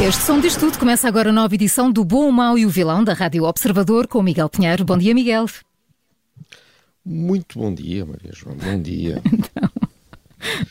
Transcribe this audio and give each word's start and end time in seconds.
Este 0.00 0.22
som 0.22 0.40
diz 0.40 0.56
tudo. 0.56 0.78
Começa 0.78 1.08
agora 1.08 1.30
a 1.30 1.32
nova 1.32 1.54
edição 1.54 1.90
do 1.90 2.04
Bom, 2.04 2.28
o 2.28 2.32
Mau 2.32 2.56
e 2.56 2.64
o 2.64 2.70
Vilão 2.70 3.02
da 3.02 3.12
Rádio 3.12 3.44
Observador 3.44 4.06
com 4.06 4.20
o 4.20 4.22
Miguel 4.22 4.48
Pinheiro. 4.48 4.84
Bom 4.84 4.96
dia, 4.96 5.14
Miguel. 5.14 5.46
Muito 7.04 7.58
bom 7.58 7.74
dia, 7.74 8.06
Maria 8.06 8.30
João. 8.32 8.56
Bom 8.56 8.80
dia. 8.80 9.20
então, 9.26 9.70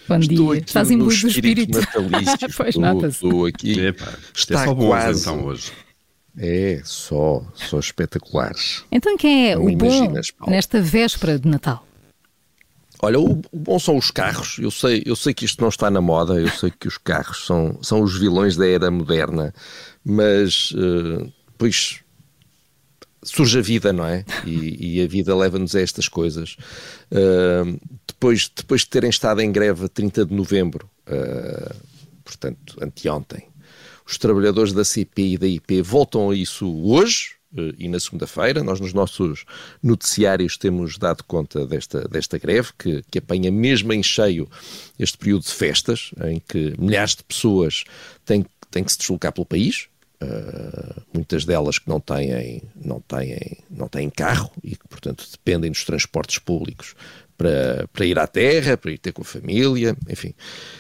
bom 0.07 0.19
estou 0.19 0.53
dia. 0.53 0.63
Estás 0.65 0.91
em 0.91 0.97
luz 0.97 1.21
do 1.21 1.27
espírito. 1.27 1.79
Natalício. 1.79 2.47
pois 2.55 2.75
estou, 2.75 3.05
estou 3.05 3.45
aqui. 3.45 3.79
Epa, 3.79 4.17
Está 4.33 4.61
é 4.61 4.65
só 4.65 4.73
boas 4.73 5.03
quase. 5.03 5.21
então 5.21 5.45
hoje. 5.45 5.71
É, 6.37 6.81
só, 6.83 7.43
só 7.55 7.79
espetaculares. 7.79 8.83
Então 8.91 9.17
quem 9.17 9.51
é 9.51 9.55
Não 9.55 9.65
o 9.65 9.75
bom 9.75 9.85
imaginas, 9.87 10.27
nesta 10.47 10.79
véspera 10.79 11.39
de 11.39 11.47
Natal? 11.49 11.86
Olha, 13.01 13.19
o, 13.19 13.41
o 13.51 13.59
bom 13.59 13.77
são 13.77 13.97
os 13.97 14.09
carros. 14.09 14.57
Eu 14.59 14.71
sei, 14.71 15.03
eu 15.05 15.15
sei 15.15 15.33
que 15.33 15.45
isto 15.45 15.61
não 15.61 15.69
está 15.69 15.89
na 15.89 16.01
moda, 16.01 16.33
eu 16.33 16.49
sei 16.49 16.71
que 16.71 16.87
os 16.87 16.97
carros 16.97 17.45
são, 17.45 17.77
são 17.81 18.01
os 18.01 18.17
vilões 18.19 18.55
da 18.55 18.67
era 18.67 18.89
moderna, 18.89 19.53
mas 20.03 20.73
eh, 20.75 21.27
depois 21.47 22.01
surge 23.23 23.59
a 23.59 23.61
vida, 23.61 23.91
não 23.91 24.05
é? 24.05 24.25
E, 24.45 24.97
e 24.99 25.03
a 25.03 25.07
vida 25.07 25.35
leva-nos 25.35 25.75
a 25.75 25.81
estas 25.81 26.07
coisas. 26.07 26.55
Uh, 27.11 27.79
depois, 28.07 28.49
depois 28.55 28.81
de 28.81 28.87
terem 28.87 29.09
estado 29.09 29.41
em 29.41 29.51
greve 29.51 29.85
a 29.85 29.89
30 29.89 30.25
de 30.25 30.33
novembro, 30.33 30.89
uh, 31.07 31.75
portanto, 32.23 32.77
anteontem, 32.81 33.47
os 34.05 34.17
trabalhadores 34.17 34.71
da 34.71 34.85
CP 34.85 35.33
e 35.33 35.37
da 35.37 35.47
IP 35.47 35.81
voltam 35.81 36.29
a 36.29 36.35
isso 36.35 36.67
hoje 36.83 37.31
uh, 37.31 37.36
e 37.77 37.87
na 37.87 37.99
segunda-feira. 37.99 38.63
Nós, 38.63 38.79
nos 38.79 38.93
nossos 38.93 39.45
noticiários, 39.81 40.57
temos 40.57 40.97
dado 40.97 41.23
conta 41.23 41.65
desta, 41.65 42.07
desta 42.07 42.37
greve, 42.37 42.69
que, 42.77 43.03
que 43.09 43.19
apanha 43.19 43.51
mesmo 43.51 43.93
em 43.93 44.03
cheio 44.03 44.49
este 44.99 45.17
período 45.17 45.43
de 45.43 45.53
festas, 45.53 46.11
em 46.25 46.39
que 46.39 46.73
milhares 46.79 47.15
de 47.15 47.23
pessoas 47.23 47.83
têm, 48.25 48.45
têm 48.71 48.83
que 48.83 48.91
se 48.91 48.97
deslocar 48.97 49.31
pelo 49.31 49.45
país. 49.45 49.87
Uh, 50.19 51.03
muitas 51.13 51.45
delas 51.45 51.77
que 51.77 51.87
não 51.87 51.99
têm, 51.99 52.63
não, 52.75 52.99
têm, 52.99 53.59
não 53.69 53.87
têm 53.87 54.09
carro 54.09 54.51
e 54.63 54.75
que, 54.75 54.87
portanto, 54.87 55.23
dependem 55.31 55.69
dos 55.69 55.85
transportes 55.85 56.39
públicos 56.39 56.95
para, 57.37 57.87
para 57.93 58.05
ir 58.05 58.17
à 58.17 58.25
terra, 58.25 58.75
para 58.75 58.91
ir 58.91 58.97
ter 58.97 59.11
com 59.11 59.21
a 59.21 59.25
família, 59.25 59.95
enfim. 60.09 60.33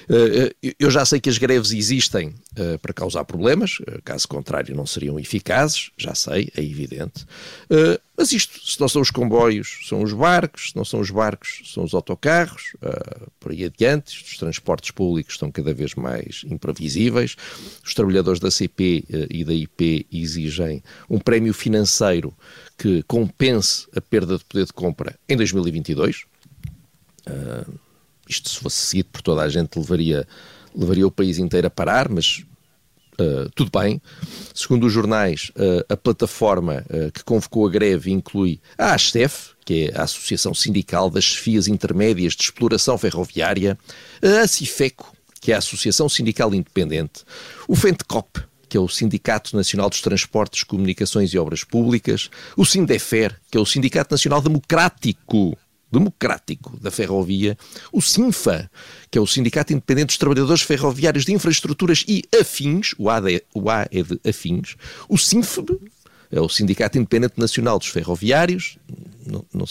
Uh, 0.09 0.73
eu 0.79 0.89
já 0.89 1.05
sei 1.05 1.19
que 1.19 1.29
as 1.29 1.37
greves 1.37 1.71
existem 1.71 2.29
uh, 2.29 2.79
para 2.79 2.93
causar 2.93 3.23
problemas, 3.25 3.77
caso 4.03 4.27
contrário 4.27 4.75
não 4.75 4.85
seriam 4.85 5.19
eficazes, 5.19 5.91
já 5.95 6.15
sei, 6.15 6.49
é 6.57 6.61
evidente. 6.61 7.25
mas 8.17 8.31
isto, 8.31 8.59
se 8.65 8.79
não 8.79 8.87
são 8.87 9.01
os 9.01 9.11
comboios, 9.11 9.81
são 9.87 10.01
os 10.01 10.11
barcos, 10.11 10.69
se 10.69 10.75
não 10.75 10.83
são 10.83 10.99
os 10.99 11.11
barcos, 11.11 11.61
são 11.65 11.83
os 11.83 11.93
autocarros, 11.93 12.75
por 13.39 13.51
aí 13.51 13.65
adiante. 13.65 14.23
Os 14.23 14.37
transportes 14.37 14.91
públicos 14.91 15.33
estão 15.33 15.51
cada 15.51 15.73
vez 15.73 15.93
mais 15.93 16.43
imprevisíveis. 16.49 17.35
Os 17.83 17.93
trabalhadores 17.93 18.39
da 18.39 18.49
CP 18.49 19.03
e 19.29 19.43
da 19.43 19.53
IP 19.53 20.07
exigem 20.11 20.81
um 21.09 21.19
prémio 21.19 21.53
financeiro 21.53 22.33
que 22.77 23.03
compense 23.03 23.87
a 23.95 24.01
perda 24.01 24.37
de 24.37 24.45
poder 24.45 24.65
de 24.65 24.73
compra 24.73 25.17
em 25.27 25.35
2022. 25.35 26.25
Uh, 27.27 27.79
isto, 28.27 28.49
se 28.49 28.57
fosse 28.57 28.77
seguido 28.77 29.09
por 29.11 29.21
toda 29.21 29.41
a 29.41 29.49
gente, 29.49 29.77
levaria, 29.77 30.27
levaria 30.75 31.07
o 31.07 31.11
país 31.11 31.37
inteiro 31.37 31.67
a 31.67 31.69
parar, 31.69 32.09
mas 32.09 32.43
uh, 33.19 33.49
tudo 33.55 33.71
bem. 33.77 34.01
Segundo 34.53 34.85
os 34.85 34.93
jornais, 34.93 35.51
uh, 35.55 35.85
a 35.93 35.97
plataforma 35.97 36.83
que 37.13 37.23
convocou 37.23 37.67
a 37.67 37.69
greve 37.69 38.11
inclui 38.11 38.59
a 38.77 38.93
ASTEF, 38.93 39.51
que 39.65 39.89
é 39.89 39.99
a 39.99 40.03
Associação 40.03 40.53
Sindical 40.53 41.09
das 41.09 41.23
Chefias 41.23 41.67
Intermédias 41.67 42.33
de 42.33 42.43
Exploração 42.43 42.97
Ferroviária, 42.97 43.77
a 44.21 44.47
CIFECO, 44.47 45.13
que 45.41 45.51
é 45.51 45.55
a 45.55 45.59
Associação 45.59 46.09
Sindical 46.09 46.53
Independente, 46.53 47.23
o 47.67 47.75
FENTECOP, 47.75 48.41
que 48.67 48.77
é 48.77 48.79
o 48.79 48.87
Sindicato 48.87 49.55
Nacional 49.55 49.89
dos 49.89 50.01
Transportes, 50.01 50.63
Comunicações 50.63 51.33
e 51.33 51.37
Obras 51.37 51.63
Públicas, 51.63 52.29
o 52.55 52.65
SINDEFER, 52.65 53.39
que 53.49 53.57
é 53.57 53.61
o 53.61 53.65
Sindicato 53.65 54.13
Nacional 54.13 54.41
Democrático 54.41 55.57
democrático 55.91 56.77
da 56.79 56.91
ferrovia, 56.91 57.57
o 57.91 58.01
SINFA, 58.01 58.69
que 59.09 59.17
é 59.17 59.21
o 59.21 59.27
Sindicato 59.27 59.73
Independente 59.73 60.07
dos 60.07 60.17
Trabalhadores 60.17 60.61
Ferroviários 60.61 61.25
de 61.25 61.33
Infraestruturas 61.33 62.03
e 62.07 62.23
Afins, 62.39 62.93
o 62.97 63.09
A, 63.09 63.19
de, 63.19 63.43
o 63.53 63.69
A 63.69 63.87
é 63.91 64.03
de 64.03 64.19
Afins, 64.27 64.75
o 65.07 65.17
SINFB, 65.17 65.79
é 66.31 66.41
o 66.41 66.49
Sindicato 66.49 66.97
Independente 66.97 67.39
Nacional 67.39 67.79
dos 67.79 67.87
Ferroviários, 67.87 68.77
não, 69.25 69.45
não, 69.53 69.65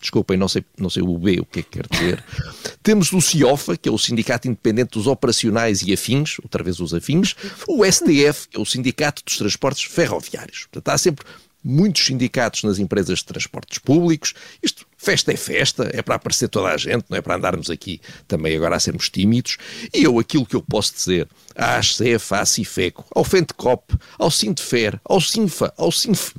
desculpem, 0.00 0.36
não 0.36 0.48
sei, 0.48 0.64
não 0.76 0.90
sei 0.90 1.02
o 1.02 1.16
B 1.16 1.40
o 1.40 1.46
que 1.46 1.60
é 1.60 1.62
que 1.62 1.78
quer 1.78 1.86
dizer. 1.88 2.22
Temos 2.82 3.12
o 3.12 3.20
CIOFA, 3.20 3.76
que 3.76 3.88
é 3.88 3.92
o 3.92 3.96
Sindicato 3.96 4.48
Independente 4.48 4.90
dos 4.90 5.06
Operacionais 5.06 5.80
e 5.82 5.92
Afins, 5.92 6.38
outra 6.42 6.62
vez 6.62 6.80
os 6.80 6.92
afins, 6.92 7.36
o 7.68 7.84
STF, 7.84 8.48
que 8.48 8.56
é 8.56 8.60
o 8.60 8.66
Sindicato 8.66 9.22
dos 9.24 9.38
Transportes 9.38 9.84
Ferroviários. 9.84 10.66
Portanto, 10.70 10.88
há 10.94 10.98
sempre 10.98 11.24
muitos 11.62 12.04
sindicatos 12.04 12.62
nas 12.64 12.78
empresas 12.78 13.20
de 13.20 13.26
transportes 13.26 13.78
públicos. 13.78 14.34
Isto, 14.62 14.86
festa 14.96 15.32
é 15.32 15.36
festa, 15.36 15.90
é 15.92 16.02
para 16.02 16.16
aparecer 16.16 16.48
toda 16.48 16.68
a 16.68 16.76
gente, 16.76 17.04
não 17.08 17.16
é 17.16 17.20
para 17.20 17.36
andarmos 17.36 17.70
aqui 17.70 18.00
também 18.26 18.56
agora 18.56 18.76
a 18.76 18.80
sermos 18.80 19.08
tímidos. 19.08 19.58
E 19.92 20.02
eu, 20.02 20.18
aquilo 20.18 20.46
que 20.46 20.56
eu 20.56 20.62
posso 20.62 20.94
dizer 20.94 21.28
à 21.54 21.76
ASCEF, 21.76 22.32
à 22.34 22.44
CIFECO, 22.44 23.04
ao 23.14 23.24
FENTECOP, 23.24 23.94
ao 24.18 24.30
SINTFER, 24.30 25.00
ao 25.04 25.20
SINFA, 25.20 25.72
ao 25.76 25.92
SINF, 25.92 26.34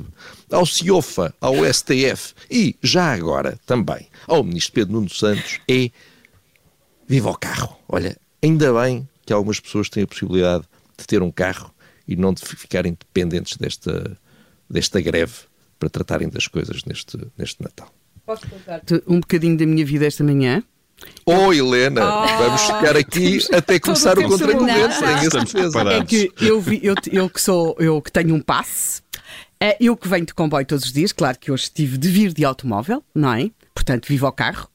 ao 0.51 0.65
CIOFA, 0.65 1.33
ao 1.39 1.55
STF 1.71 2.33
e, 2.49 2.75
já 2.81 3.13
agora, 3.13 3.59
também 3.65 4.07
ao 4.27 4.43
Ministro 4.43 4.73
Pedro 4.73 4.93
Nuno 4.93 5.09
Santos, 5.09 5.59
é 5.69 5.89
viva 7.07 7.31
o 7.31 7.37
carro. 7.37 7.77
Olha, 7.87 8.17
ainda 8.41 8.73
bem 8.73 9.07
que 9.25 9.33
algumas 9.33 9.59
pessoas 9.59 9.89
têm 9.89 10.03
a 10.03 10.07
possibilidade 10.07 10.63
de 10.97 11.05
ter 11.05 11.21
um 11.21 11.31
carro 11.31 11.73
e 12.07 12.15
não 12.15 12.33
de 12.33 12.41
ficarem 12.45 12.93
dependentes 12.93 13.57
desta 13.57 14.17
desta 14.73 14.99
greve 14.99 15.33
para 15.77 15.89
tratarem 15.89 16.27
das 16.27 16.47
coisas 16.47 16.83
neste, 16.85 17.17
neste 17.37 17.61
Natal. 17.61 17.87
Posso 18.25 18.47
contar-te 18.49 19.03
um 19.07 19.19
bocadinho 19.19 19.57
da 19.57 19.65
minha 19.65 19.85
vida 19.85 20.05
esta 20.05 20.23
manhã? 20.23 20.63
Oh, 21.25 21.51
Helena, 21.51 22.01
oh, 22.01 22.27
vamos 22.37 22.61
ficar 22.61 22.95
aqui 22.95 23.39
até 23.51 23.79
começar 23.79 24.17
o 24.17 24.25
a 24.25 24.37
certeza. 24.37 25.81
É 25.91 26.05
que 26.05 26.31
eu, 26.39 26.61
vi, 26.61 26.79
eu, 26.81 26.95
eu, 27.11 27.29
que 27.29 27.41
sou, 27.41 27.75
eu 27.79 28.01
que 28.01 28.11
tenho 28.11 28.33
um 28.33 28.39
passe, 28.39 29.01
é, 29.59 29.75
eu 29.79 29.97
que 29.97 30.07
venho 30.07 30.25
de 30.25 30.33
comboio 30.33 30.65
todos 30.65 30.85
os 30.85 30.93
dias, 30.93 31.11
claro 31.11 31.37
que 31.37 31.51
hoje 31.51 31.69
tive 31.73 31.97
de 31.97 32.09
vir 32.09 32.33
de 32.33 32.45
automóvel, 32.45 33.03
não 33.13 33.33
é? 33.33 33.51
Portanto, 33.73 34.07
vivo 34.07 34.25
ao 34.25 34.31
carro 34.31 34.69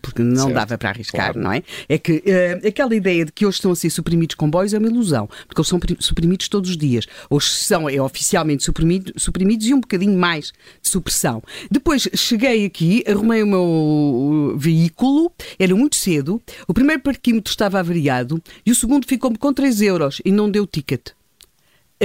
porque 0.00 0.22
não 0.22 0.44
Certo, 0.44 0.54
dava 0.54 0.78
para 0.78 0.90
arriscar, 0.90 1.32
claro. 1.32 1.40
não 1.40 1.52
é? 1.52 1.62
É 1.88 1.98
que 1.98 2.22
eh, 2.26 2.60
aquela 2.66 2.94
ideia 2.94 3.24
de 3.24 3.32
que 3.32 3.44
hoje 3.46 3.56
estão 3.56 3.70
a 3.72 3.76
ser 3.76 3.90
suprimidos 3.90 4.34
comboios 4.34 4.72
é 4.74 4.78
uma 4.78 4.88
ilusão, 4.88 5.28
porque 5.46 5.60
eles 5.60 5.68
são 5.68 5.78
pri- 5.78 5.96
suprimidos 6.00 6.48
todos 6.48 6.70
os 6.70 6.76
dias. 6.76 7.06
Hoje 7.30 7.48
são 7.50 7.88
é, 7.88 8.00
oficialmente 8.00 8.64
suprimido- 8.64 9.12
suprimidos 9.16 9.66
e 9.66 9.74
um 9.74 9.80
bocadinho 9.80 10.18
mais 10.18 10.52
de 10.82 10.88
supressão. 10.88 11.42
Depois 11.70 12.08
cheguei 12.14 12.64
aqui, 12.64 13.04
arrumei 13.06 13.42
o 13.42 13.46
meu 13.46 14.54
veículo, 14.58 15.32
era 15.58 15.74
muito 15.74 15.96
cedo, 15.96 16.40
o 16.66 16.74
primeiro 16.74 17.02
parquímetro 17.02 17.50
estava 17.50 17.78
avariado 17.80 18.42
e 18.64 18.70
o 18.70 18.74
segundo 18.74 19.06
ficou-me 19.06 19.36
com 19.38 19.52
3 19.52 19.80
euros 19.82 20.20
e 20.24 20.30
não 20.32 20.50
deu 20.50 20.66
ticket. 20.66 21.10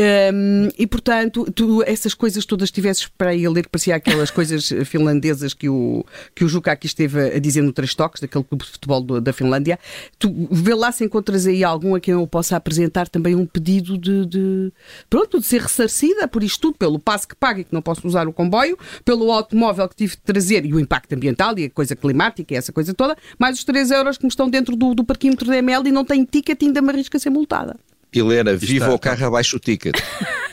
Hum, 0.02 0.70
e 0.78 0.88
portanto, 0.88 1.52
tu 1.52 1.84
essas 1.84 2.14
coisas 2.14 2.46
todas 2.46 2.72
tivesses 2.72 3.08
para 3.18 3.32
a 3.32 3.34
ler, 3.52 3.68
parecia 3.68 3.96
aquelas 3.96 4.32
coisas 4.32 4.70
finlandesas 4.86 5.54
que 5.54 5.68
o, 5.68 6.06
que 6.34 6.46
o 6.46 6.48
Juca 6.48 6.72
aqui 6.72 6.86
esteve 6.88 7.36
a 7.36 7.40
dizer 7.40 7.62
no 7.62 7.74
Três 7.74 7.94
Toques, 7.94 8.22
daquele 8.22 8.46
clube 8.46 8.64
de 8.64 8.72
futebol 8.72 9.02
do- 9.02 9.20
da 9.20 9.34
Finlândia. 9.34 9.78
Tu 10.18 10.48
vê 10.50 10.74
lá 10.74 10.90
se 10.94 11.04
encontras 11.04 11.46
aí 11.46 11.66
algum 11.66 11.96
a 11.96 12.00
quem 12.00 12.14
eu 12.14 12.26
possa 12.26 12.56
apresentar 12.56 13.10
também 13.10 13.36
um 13.36 13.46
pedido 13.46 13.98
de, 13.98 14.26
de- 14.26 14.72
pronto, 15.10 15.38
de 15.38 15.46
ser 15.46 15.62
ressarcida 15.64 16.30
por 16.30 16.44
isto 16.44 16.60
tudo, 16.62 16.78
pelo 16.78 16.98
passo 16.98 17.28
que 17.28 17.36
paga 17.36 17.60
e 17.60 17.64
que 17.66 17.74
não 17.74 17.82
posso 17.82 18.08
usar 18.08 18.26
o 18.26 18.32
comboio, 18.32 18.78
pelo 19.04 19.30
automóvel 19.34 19.90
que 19.90 19.96
tive 19.98 20.16
de 20.16 20.22
trazer 20.22 20.66
e 20.66 20.74
o 20.74 20.80
impacto 20.80 21.12
ambiental 21.14 21.58
e 21.60 21.66
a 21.66 21.70
coisa 21.70 21.94
climática 21.96 22.54
e 22.54 22.58
essa 22.58 22.72
coisa 22.72 22.94
toda, 22.94 23.18
mais 23.38 23.58
os 23.58 23.66
3 23.66 23.92
euros 23.92 24.18
que 24.18 24.24
me 24.24 24.30
estão 24.30 24.50
dentro 24.50 24.78
do, 24.78 24.96
do 24.96 25.04
parquímetro 25.04 25.46
da 25.48 25.58
ML 25.58 25.90
e 25.90 25.92
não 25.92 26.06
tenho 26.06 26.26
ticket 26.26 26.62
ainda 26.64 26.82
me 26.82 26.90
arrisco 26.90 27.18
a 27.18 27.20
ser 27.20 27.30
multada. 27.30 27.76
Helena, 28.14 28.56
viva 28.56 28.86
está- 28.86 28.96
o 28.96 29.00
carro 29.00 29.26
abaixo 29.28 29.58
o 29.58 29.60
ticket. 29.60 29.96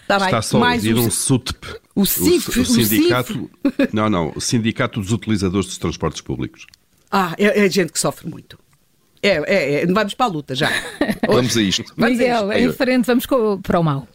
Tá 0.07 0.19
bem? 0.19 0.27
Está 0.27 0.43
só 0.43 0.57
a 0.59 0.61
mais 0.61 0.85
ouvir 0.85 0.95
o- 0.95 1.03
um 1.05 1.11
SUTP. 1.11 1.67
O, 1.95 2.05
CIF, 2.07 2.59
o, 2.59 2.63
o 2.63 2.65
sindicato. 2.65 3.51
O 3.65 3.71
CIF. 3.71 3.95
Não, 3.95 4.09
não. 4.11 4.33
O 4.37 4.41
Sindicato 4.41 5.01
dos 5.01 5.11
Utilizadores 5.13 5.67
dos 5.67 5.79
Transportes 5.79 6.21
Públicos. 6.21 6.67
Ah, 7.11 7.35
é, 7.39 7.65
é 7.67 7.71
gente 7.71 7.93
que 7.93 7.99
sofre 7.99 8.29
muito. 8.29 8.59
É, 9.23 9.29
é, 9.31 9.75
é, 9.83 9.87
vamos 9.87 10.15
para 10.15 10.27
a 10.27 10.29
luta 10.29 10.55
já. 10.55 10.71
vamos 11.27 11.57
a 11.57 11.63
isto. 11.63 11.85
Vamos 11.97 12.19
Miguel, 12.19 12.51
a 12.51 12.59
isto. 12.59 12.71
em 12.71 12.73
frente, 12.73 13.07
vamos 13.07 13.27
para 13.63 13.81
o 13.81 13.83
mal. 13.83 14.07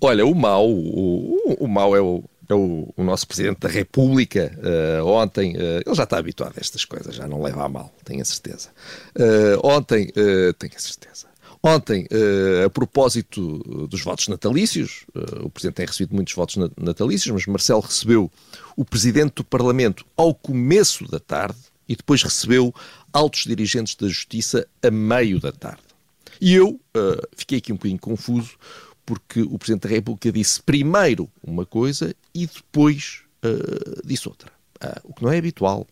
Olha, 0.00 0.26
o 0.26 0.34
mal, 0.34 0.68
o, 0.68 1.56
o 1.58 1.66
mal 1.66 1.96
é 1.96 2.00
o, 2.00 2.22
é 2.48 2.54
o, 2.54 2.92
o, 2.94 3.02
nosso 3.02 3.26
Presidente 3.26 3.58
da 3.60 3.68
República, 3.68 4.52
uh, 5.00 5.06
ontem, 5.06 5.56
uh, 5.56 5.80
ele 5.86 5.94
já 5.94 6.04
está 6.04 6.18
habituado 6.18 6.52
a 6.56 6.60
estas 6.60 6.84
coisas, 6.84 7.14
já 7.14 7.26
não 7.26 7.42
leva 7.42 7.64
a 7.64 7.68
mal, 7.68 7.90
tenho 8.04 8.20
a 8.20 8.24
certeza. 8.24 8.68
Uh, 9.18 9.66
ontem, 9.66 10.12
tenho 10.58 10.72
a 10.76 10.78
certeza. 10.78 11.26
Ontem, 11.66 12.06
a 12.62 12.68
propósito 12.68 13.58
dos 13.88 14.02
votos 14.02 14.28
natalícios, 14.28 15.06
o 15.42 15.48
Presidente 15.48 15.76
tem 15.76 15.86
recebido 15.86 16.14
muitos 16.14 16.34
votos 16.34 16.56
natalícios, 16.76 17.32
mas 17.32 17.46
Marcelo 17.46 17.80
recebeu 17.80 18.30
o 18.76 18.84
Presidente 18.84 19.36
do 19.36 19.44
Parlamento 19.44 20.04
ao 20.14 20.34
começo 20.34 21.10
da 21.10 21.18
tarde 21.18 21.56
e 21.88 21.96
depois 21.96 22.22
recebeu 22.22 22.74
altos 23.10 23.44
dirigentes 23.44 23.94
da 23.94 24.06
Justiça 24.08 24.68
a 24.82 24.90
meio 24.90 25.40
da 25.40 25.52
tarde. 25.52 25.80
E 26.38 26.52
eu 26.52 26.78
fiquei 27.34 27.56
aqui 27.56 27.72
um 27.72 27.76
bocadinho 27.76 27.98
confuso, 27.98 28.58
porque 29.06 29.40
o 29.40 29.58
Presidente 29.58 29.84
da 29.84 29.88
República 29.88 30.30
disse 30.30 30.62
primeiro 30.62 31.30
uma 31.42 31.64
coisa 31.64 32.14
e 32.34 32.46
depois 32.46 33.20
disse 34.04 34.28
outra. 34.28 34.52
Uh, 34.82 35.00
o 35.04 35.14
que 35.14 35.22
não 35.22 35.32
é 35.32 35.38
habitual. 35.38 35.86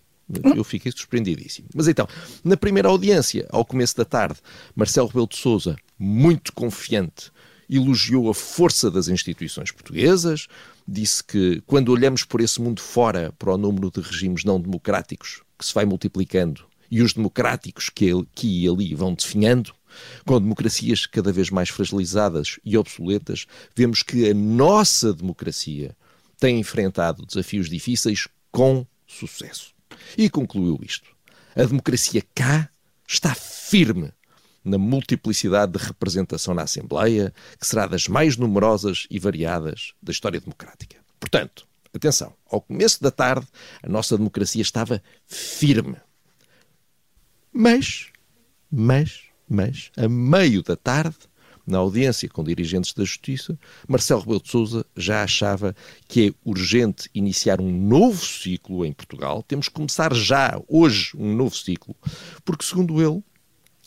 Eu 0.56 0.64
fiquei 0.64 0.92
surpreendidíssimo. 0.92 1.68
Mas 1.74 1.88
então, 1.88 2.06
na 2.42 2.56
primeira 2.56 2.88
audiência, 2.88 3.46
ao 3.50 3.64
começo 3.64 3.96
da 3.96 4.04
tarde, 4.04 4.38
Marcelo 4.74 5.08
Rebelo 5.08 5.28
de 5.28 5.36
Sousa, 5.36 5.76
muito 5.98 6.52
confiante, 6.52 7.30
elogiou 7.68 8.30
a 8.30 8.34
força 8.34 8.90
das 8.90 9.08
instituições 9.08 9.70
portuguesas, 9.70 10.46
disse 10.86 11.22
que 11.24 11.62
quando 11.66 11.90
olhamos 11.90 12.24
por 12.24 12.40
esse 12.40 12.60
mundo 12.60 12.80
fora, 12.80 13.32
para 13.38 13.54
o 13.54 13.58
número 13.58 13.90
de 13.90 14.00
regimes 14.00 14.44
não 14.44 14.60
democráticos 14.60 15.42
que 15.58 15.64
se 15.64 15.74
vai 15.74 15.84
multiplicando 15.84 16.64
e 16.90 17.00
os 17.00 17.14
democráticos 17.14 17.88
que 17.88 18.10
aqui 18.10 18.64
e 18.64 18.68
ali 18.68 18.94
vão 18.94 19.14
definhando, 19.14 19.72
com 20.26 20.38
democracias 20.40 21.06
cada 21.06 21.32
vez 21.32 21.50
mais 21.50 21.68
fragilizadas 21.70 22.58
e 22.64 22.76
obsoletas, 22.76 23.46
vemos 23.74 24.02
que 24.02 24.28
a 24.28 24.34
nossa 24.34 25.12
democracia 25.12 25.96
tem 26.38 26.58
enfrentado 26.58 27.24
desafios 27.24 27.70
difíceis 27.70 28.28
com 28.50 28.86
sucesso. 29.06 29.72
E 30.16 30.28
concluiu 30.30 30.78
isto. 30.82 31.10
A 31.54 31.64
democracia 31.64 32.22
cá 32.34 32.68
está 33.06 33.34
firme 33.34 34.12
na 34.64 34.78
multiplicidade 34.78 35.72
de 35.72 35.84
representação 35.84 36.54
na 36.54 36.62
Assembleia, 36.62 37.32
que 37.58 37.66
será 37.66 37.86
das 37.86 38.06
mais 38.08 38.36
numerosas 38.36 39.06
e 39.10 39.18
variadas 39.18 39.92
da 40.02 40.12
história 40.12 40.40
democrática. 40.40 40.96
Portanto, 41.18 41.66
atenção, 41.92 42.32
ao 42.50 42.60
começo 42.60 43.02
da 43.02 43.10
tarde, 43.10 43.46
a 43.82 43.88
nossa 43.88 44.16
democracia 44.16 44.62
estava 44.62 45.02
firme. 45.26 45.96
Mas, 47.52 48.06
mas, 48.70 49.24
mas, 49.48 49.90
a 49.96 50.08
meio 50.08 50.62
da 50.62 50.76
tarde, 50.76 51.16
na 51.66 51.78
audiência 51.78 52.28
com 52.28 52.42
dirigentes 52.42 52.92
da 52.92 53.04
Justiça, 53.04 53.58
Marcelo 53.88 54.20
Rebelo 54.20 54.42
de 54.42 54.50
Sousa 54.50 54.86
já 54.96 55.22
achava 55.22 55.74
que 56.08 56.28
é 56.28 56.34
urgente 56.44 57.08
iniciar 57.14 57.60
um 57.60 57.70
novo 57.70 58.24
ciclo 58.24 58.84
em 58.84 58.92
Portugal. 58.92 59.42
Temos 59.42 59.68
que 59.68 59.74
começar 59.74 60.14
já, 60.14 60.60
hoje, 60.68 61.12
um 61.16 61.34
novo 61.34 61.54
ciclo, 61.54 61.94
porque, 62.44 62.64
segundo 62.64 63.00
ele, 63.00 63.22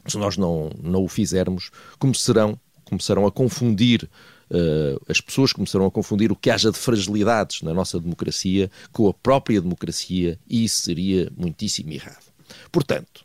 se 0.07 0.17
nós 0.17 0.37
não, 0.37 0.69
não 0.81 1.03
o 1.03 1.07
fizermos, 1.07 1.71
começarão, 1.99 2.59
começarão 2.85 3.25
a 3.25 3.31
confundir 3.31 4.09
Uh, 4.47 5.01
as 5.09 5.19
pessoas 5.19 5.51
começarão 5.51 5.87
a 5.87 5.91
confundir 5.91 6.31
o 6.31 6.35
que 6.35 6.51
haja 6.51 6.71
de 6.71 6.77
fragilidades 6.77 7.63
na 7.63 7.73
nossa 7.73 7.99
democracia 7.99 8.69
com 8.91 9.07
a 9.07 9.13
própria 9.13 9.59
democracia 9.59 10.39
e 10.47 10.63
isso 10.63 10.81
seria 10.81 11.31
muitíssimo 11.35 11.91
errado. 11.91 12.23
Portanto, 12.71 13.24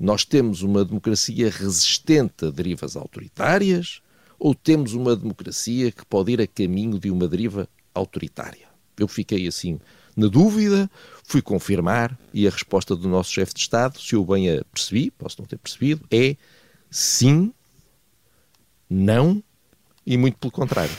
nós 0.00 0.24
temos 0.24 0.62
uma 0.62 0.82
democracia 0.82 1.50
resistente 1.50 2.46
a 2.46 2.50
derivas 2.50 2.96
autoritárias 2.96 4.00
ou 4.38 4.54
temos 4.54 4.94
uma 4.94 5.14
democracia 5.14 5.92
que 5.92 6.06
pode 6.06 6.32
ir 6.32 6.40
a 6.40 6.46
caminho 6.46 6.98
de 6.98 7.10
uma 7.10 7.28
deriva 7.28 7.68
autoritária? 7.94 8.66
Eu 8.98 9.06
fiquei 9.06 9.46
assim 9.46 9.78
na 10.16 10.26
dúvida, 10.26 10.90
fui 11.22 11.42
confirmar 11.42 12.18
e 12.32 12.46
a 12.48 12.50
resposta 12.50 12.96
do 12.96 13.08
nosso 13.08 13.30
chefe 13.30 13.52
de 13.52 13.60
Estado, 13.60 14.00
se 14.00 14.14
eu 14.14 14.24
bem 14.24 14.50
a 14.50 14.64
percebi, 14.64 15.10
posso 15.10 15.36
não 15.38 15.46
ter 15.46 15.58
percebido, 15.58 16.02
é 16.10 16.34
sim, 16.90 17.52
não 18.88 19.42
e 20.06 20.16
muito 20.16 20.38
pelo 20.38 20.50
contrário. 20.50 20.94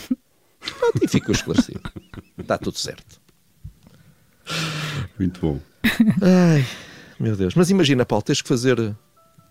e 1.01 1.07
ficou 1.07 1.33
esclarecido. 1.33 1.81
Está 2.38 2.56
tudo 2.56 2.77
certo. 2.77 3.19
Muito 5.18 5.42
bom. 5.42 5.59
Ai. 6.21 6.65
Meu 7.22 7.36
Deus. 7.36 7.54
Mas 7.54 7.70
imagina, 7.70 8.04
Paulo, 8.04 8.24
tens 8.24 8.42
que 8.42 8.48
fazer 8.48 8.96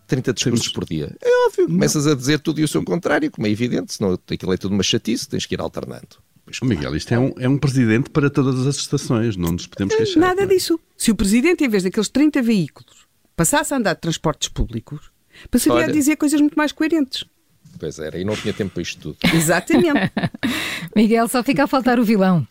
30 0.09 0.33
discursos 0.33 0.69
por 0.69 0.85
dia. 0.85 1.17
É 1.23 1.47
óbvio. 1.47 1.67
Começas 1.67 2.07
a 2.07 2.15
dizer 2.17 2.41
tudo 2.41 2.61
e 2.61 2.65
o 2.65 2.69
seu 2.69 2.85
contrário, 2.85 3.31
como 3.31 3.47
é 3.47 3.51
evidente, 3.51 3.95
senão 3.95 4.13
aquilo 4.13 4.53
é 4.53 4.57
tudo 4.57 4.75
uma 4.75 4.83
chatice, 4.83 5.29
tens 5.29 5.47
que 5.47 5.55
ir 5.55 5.61
alternando. 5.61 6.17
Pois, 6.45 6.59
claro. 6.59 6.75
Miguel, 6.75 6.97
isto 6.97 7.15
é 7.15 7.19
um, 7.19 7.33
é 7.39 7.49
um 7.49 7.57
presidente 7.57 8.11
para 8.11 8.29
todas 8.29 8.67
as 8.67 8.77
estações, 8.77 9.37
não 9.37 9.53
nos 9.53 9.69
podemos 9.69 9.95
queixar. 9.95 10.21
Nada 10.21 10.43
é? 10.43 10.47
disso. 10.47 10.81
Se 10.97 11.13
o 11.13 11.15
presidente, 11.15 11.65
em 11.65 11.69
vez 11.69 11.85
daqueles 11.85 12.09
30 12.09 12.43
veículos, 12.43 13.07
passasse 13.37 13.73
a 13.73 13.77
andar 13.77 13.95
de 13.95 14.01
transportes 14.01 14.49
públicos, 14.49 15.13
passaria 15.49 15.79
Olha, 15.79 15.87
a 15.87 15.93
dizer 15.93 16.17
coisas 16.17 16.41
muito 16.41 16.57
mais 16.57 16.73
coerentes. 16.73 17.25
Pois 17.79 18.01
era, 18.01 18.19
e 18.19 18.25
não 18.25 18.35
tinha 18.35 18.53
tempo 18.53 18.73
para 18.73 18.83
isto 18.83 19.01
tudo. 19.01 19.19
Exatamente. 19.33 20.13
Miguel, 20.95 21.29
só 21.29 21.43
fica 21.45 21.65
a 21.65 21.67
faltar 21.69 22.01
o 22.01 22.05
vilão. 22.05 22.47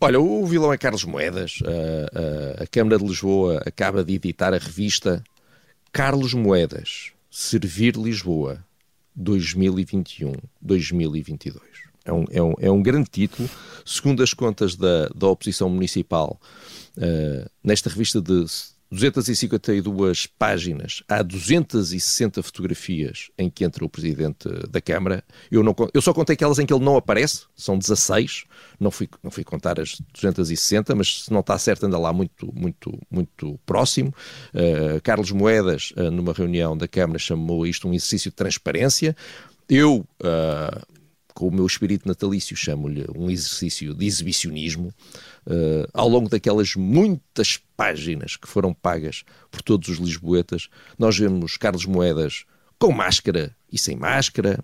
Olha, 0.00 0.20
o 0.20 0.46
vilão 0.46 0.72
é 0.72 0.78
Carlos 0.78 1.02
Moedas. 1.04 1.58
A, 1.64 2.60
a, 2.60 2.64
a 2.64 2.66
Câmara 2.68 2.98
de 2.98 3.04
Lisboa 3.04 3.60
acaba 3.66 4.04
de 4.04 4.14
editar 4.14 4.54
a 4.54 4.58
revista 4.58 5.24
Carlos 5.90 6.34
Moedas, 6.34 7.10
Servir 7.28 7.96
Lisboa, 7.96 8.64
2021-2022. 9.20 11.60
É 12.04 12.12
um, 12.12 12.24
é, 12.30 12.40
um, 12.40 12.54
é 12.60 12.70
um 12.70 12.80
grande 12.80 13.10
título. 13.10 13.50
Segundo 13.84 14.22
as 14.22 14.32
contas 14.32 14.76
da, 14.76 15.08
da 15.08 15.26
oposição 15.26 15.68
municipal, 15.68 16.40
uh, 16.96 17.50
nesta 17.62 17.90
revista 17.90 18.20
de 18.20 18.46
252 18.90 20.26
páginas, 20.26 21.02
há 21.06 21.22
260 21.22 22.42
fotografias 22.42 23.30
em 23.36 23.50
que 23.50 23.64
entra 23.64 23.84
o 23.84 23.88
Presidente 23.88 24.48
da 24.70 24.80
Câmara. 24.80 25.22
Eu, 25.50 25.62
não, 25.62 25.74
eu 25.92 26.00
só 26.00 26.14
contei 26.14 26.34
aquelas 26.34 26.58
em 26.58 26.64
que 26.64 26.72
ele 26.72 26.84
não 26.84 26.96
aparece, 26.96 27.42
são 27.54 27.76
16. 27.76 28.44
Não 28.80 28.90
fui, 28.90 29.08
não 29.22 29.30
fui 29.30 29.44
contar 29.44 29.78
as 29.78 30.00
260, 30.14 30.94
mas 30.94 31.24
se 31.24 31.32
não 31.32 31.40
está 31.40 31.58
certo, 31.58 31.84
anda 31.84 31.98
lá 31.98 32.12
muito, 32.12 32.50
muito, 32.54 32.98
muito 33.10 33.60
próximo. 33.66 34.14
Uh, 34.54 35.00
Carlos 35.02 35.30
Moedas, 35.32 35.92
uh, 35.96 36.10
numa 36.10 36.32
reunião 36.32 36.76
da 36.76 36.88
Câmara, 36.88 37.18
chamou 37.18 37.66
isto 37.66 37.86
um 37.86 37.92
exercício 37.92 38.30
de 38.30 38.36
transparência. 38.36 39.14
Eu, 39.68 40.06
uh, 40.22 40.97
com 41.38 41.46
o 41.46 41.52
meu 41.52 41.66
espírito 41.66 42.08
natalício, 42.08 42.56
chamo-lhe 42.56 43.06
um 43.16 43.30
exercício 43.30 43.94
de 43.94 44.04
exibicionismo. 44.04 44.92
Uh, 45.46 45.86
ao 45.94 46.08
longo 46.08 46.28
daquelas 46.28 46.74
muitas 46.74 47.60
páginas 47.76 48.36
que 48.36 48.48
foram 48.48 48.74
pagas 48.74 49.22
por 49.48 49.62
todos 49.62 49.88
os 49.88 49.98
lisboetas, 49.98 50.68
nós 50.98 51.16
vemos 51.16 51.56
Carlos 51.56 51.84
Moedas 51.84 52.44
com 52.76 52.90
máscara 52.90 53.54
e 53.72 53.78
sem 53.78 53.94
máscara, 53.94 54.58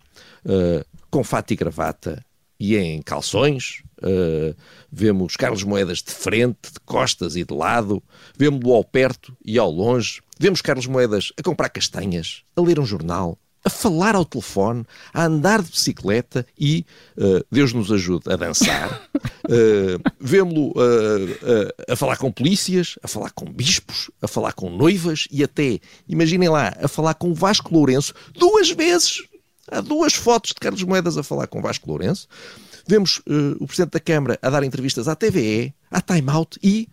uh, 0.45 0.85
com 1.13 1.23
fato 1.23 1.53
e 1.53 1.57
gravata 1.57 2.27
e 2.59 2.75
em 2.75 3.01
calções. 3.03 3.85
Uh, 3.99 4.53
vemos 4.91 5.37
Carlos 5.37 5.63
Moedas 5.63 6.03
de 6.03 6.11
frente, 6.11 6.73
de 6.73 6.81
costas 6.85 7.37
e 7.37 7.45
de 7.45 7.55
lado. 7.55 8.03
Vemos-lo 8.37 8.75
ao 8.75 8.83
perto 8.83 9.37
e 9.45 9.61
ao 9.61 9.71
longe. 9.71 10.21
Vemos 10.41 10.61
Carlos 10.61 10.89
Moedas 10.89 11.33
a 11.39 11.43
comprar 11.43 11.69
castanhas, 11.69 12.43
a 12.57 12.61
ler 12.61 12.81
um 12.81 12.85
jornal, 12.85 13.39
a 13.65 13.71
falar 13.71 14.15
ao 14.15 14.25
telefone, 14.27 14.85
a 15.13 15.25
andar 15.25 15.63
de 15.63 15.71
bicicleta 15.71 16.47
e, 16.59 16.85
uh, 17.17 17.45
Deus 17.51 17.73
nos 17.73 17.91
ajude, 17.91 18.31
a 18.31 18.37
dançar. 18.37 19.09
Uh, 19.45 19.99
Vemo-lo 20.21 20.71
uh, 20.73 21.93
a 21.93 21.97
falar 21.97 22.19
com 22.19 22.31
polícias, 22.31 22.99
a 23.03 23.09
falar 23.09 23.31
com 23.31 23.47
bispos, 23.47 24.11
a 24.21 24.29
falar 24.29 24.53
com 24.53 24.69
noivas 24.69 25.27
e 25.31 25.43
até, 25.43 25.81
imaginem 26.07 26.51
lá, 26.51 26.75
a 26.79 26.89
falar 26.89 27.15
com 27.15 27.33
Vasco 27.33 27.73
Lourenço 27.73 28.13
duas 28.35 28.71
vezes. 28.71 29.23
Há 29.71 29.81
duas 29.81 30.13
fotos 30.13 30.51
de 30.51 30.57
Carlos 30.57 30.83
Moedas 30.83 31.17
a 31.17 31.23
falar 31.23 31.47
com 31.47 31.63
Vasco 31.63 31.89
Lourenço. 31.89 32.29
Vemos 32.87 33.23
o 33.59 33.67
Presidente 33.67 33.93
da 33.93 34.01
Câmara 34.01 34.39
a 34.43 34.51
dar 34.51 34.63
entrevistas 34.63 35.09
à 35.09 35.17
TVE, 35.17 35.75
à 35.91 36.03
Time 36.03 36.29
Out 36.29 36.59
e 36.63 36.87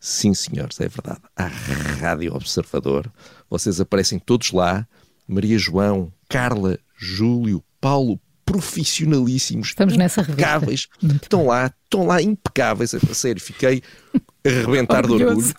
Sim, 0.00 0.32
senhores, 0.32 0.78
é 0.80 0.88
verdade. 0.88 1.20
À 1.34 1.46
Rádio 1.46 2.34
Observador. 2.34 3.10
Vocês 3.50 3.80
aparecem 3.80 4.18
todos 4.18 4.52
lá 4.52 4.86
Maria 5.28 5.58
João, 5.58 6.10
Carla, 6.28 6.78
Júlio, 6.96 7.62
Paulo, 7.80 8.18
profissionalíssimos, 8.44 9.68
Estamos 9.68 9.96
nessa 9.96 10.22
impecáveis. 10.22 10.88
Estão 11.22 11.46
lá, 11.46 11.66
estão 11.84 12.06
lá 12.06 12.22
impecáveis. 12.22 12.94
A 12.94 13.14
sério, 13.14 13.42
fiquei 13.42 13.82
a 14.16 14.48
arrebentar 14.48 15.06
de 15.06 15.12
orgulho 15.12 15.54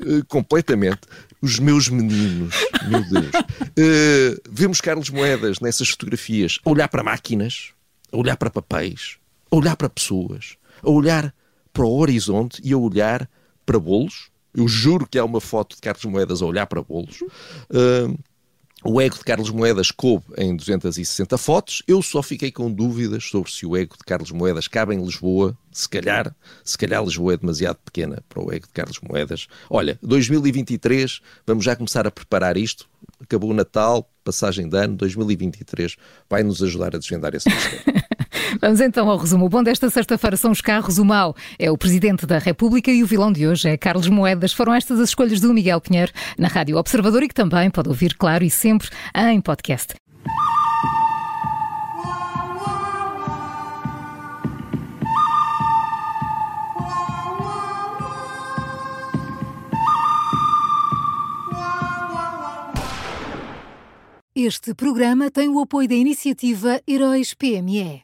uh, 0.00 0.26
completamente. 0.26 1.00
Os 1.40 1.60
meus 1.60 1.88
meninos, 1.88 2.54
meu 2.88 3.02
Deus. 3.08 3.30
Uh, 3.36 4.40
vemos 4.50 4.80
Carlos 4.80 5.08
Moedas 5.08 5.60
nessas 5.60 5.88
fotografias 5.90 6.58
a 6.64 6.70
olhar 6.70 6.88
para 6.88 7.04
máquinas, 7.04 7.70
a 8.10 8.16
olhar 8.16 8.36
para 8.36 8.50
papéis, 8.50 9.18
a 9.50 9.56
olhar 9.56 9.76
para 9.76 9.88
pessoas, 9.88 10.56
a 10.82 10.90
olhar 10.90 11.32
para 11.72 11.84
o 11.84 11.96
horizonte 11.96 12.60
e 12.64 12.72
a 12.72 12.76
olhar 12.76 13.28
para 13.64 13.78
bolos. 13.78 14.30
Eu 14.54 14.68
juro 14.68 15.06
que 15.06 15.18
há 15.18 15.24
uma 15.24 15.40
foto 15.40 15.76
de 15.76 15.80
Carlos 15.80 16.04
Moedas 16.04 16.42
a 16.42 16.46
olhar 16.46 16.66
para 16.66 16.82
bolos. 16.82 17.22
Uh, 17.70 18.18
o 18.84 19.00
ego 19.00 19.16
de 19.16 19.24
Carlos 19.24 19.50
Moedas 19.50 19.90
coube 19.90 20.24
em 20.36 20.56
260 20.56 21.38
fotos. 21.38 21.82
Eu 21.86 22.02
só 22.02 22.22
fiquei 22.22 22.50
com 22.50 22.70
dúvidas 22.70 23.24
sobre 23.24 23.50
se 23.50 23.64
o 23.64 23.76
ego 23.76 23.96
de 23.96 24.04
Carlos 24.04 24.30
Moedas 24.30 24.66
cabe 24.66 24.94
em 24.94 25.04
Lisboa. 25.04 25.56
Se 25.70 25.88
calhar, 25.88 26.34
se 26.64 26.76
calhar 26.76 27.02
Lisboa 27.02 27.34
é 27.34 27.36
demasiado 27.36 27.78
pequena 27.84 28.22
para 28.28 28.42
o 28.42 28.52
ego 28.52 28.66
de 28.66 28.72
Carlos 28.72 28.98
Moedas. 29.00 29.46
Olha, 29.70 29.98
2023, 30.02 31.20
vamos 31.46 31.64
já 31.64 31.76
começar 31.76 32.06
a 32.06 32.10
preparar 32.10 32.56
isto. 32.56 32.88
Acabou 33.20 33.50
o 33.50 33.54
Natal, 33.54 34.08
passagem 34.24 34.68
de 34.68 34.76
ano, 34.76 34.96
2023 34.96 35.96
vai 36.28 36.42
nos 36.42 36.62
ajudar 36.62 36.94
a 36.94 36.98
desvendar 36.98 37.34
esse 37.34 37.48
mistério. 37.52 38.21
Vamos 38.60 38.80
então 38.80 39.08
ao 39.08 39.16
resumo. 39.16 39.46
O 39.46 39.48
bom 39.48 39.62
desta 39.62 39.88
sexta-feira 39.90 40.36
são 40.36 40.50
os 40.50 40.60
carros, 40.60 40.98
o 40.98 41.04
mau 41.04 41.34
é 41.58 41.70
o 41.70 41.78
Presidente 41.78 42.26
da 42.26 42.38
República 42.38 42.90
e 42.90 43.02
o 43.02 43.06
vilão 43.06 43.32
de 43.32 43.46
hoje 43.46 43.68
é 43.68 43.76
Carlos 43.76 44.08
Moedas. 44.08 44.52
Foram 44.52 44.74
estas 44.74 45.00
as 45.00 45.10
escolhas 45.10 45.40
do 45.40 45.52
Miguel 45.52 45.80
Pinheiro 45.80 46.12
na 46.38 46.48
Rádio 46.48 46.76
Observador 46.76 47.22
e 47.22 47.28
que 47.28 47.34
também 47.34 47.70
pode 47.70 47.88
ouvir, 47.88 48.14
claro, 48.16 48.44
e 48.44 48.50
sempre 48.50 48.88
em 49.14 49.40
podcast. 49.40 49.94
Este 64.34 64.74
programa 64.74 65.30
tem 65.30 65.48
o 65.50 65.60
apoio 65.60 65.86
da 65.86 65.94
iniciativa 65.94 66.80
Heróis 66.88 67.34
PME. 67.34 68.00